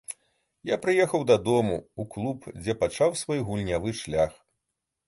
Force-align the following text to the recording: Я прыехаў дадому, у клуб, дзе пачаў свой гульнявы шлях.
Я 0.69 0.77
прыехаў 0.85 1.27
дадому, 1.31 1.77
у 2.05 2.09
клуб, 2.17 2.49
дзе 2.61 2.79
пачаў 2.81 3.15
свой 3.25 3.39
гульнявы 3.53 3.99
шлях. 4.03 4.33